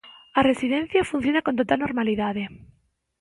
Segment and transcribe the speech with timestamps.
[0.39, 2.43] A residencia funciona con total normalidade.